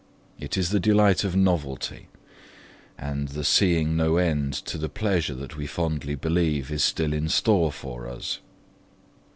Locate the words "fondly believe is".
5.67-6.83